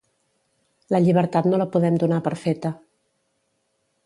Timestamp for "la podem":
1.63-2.01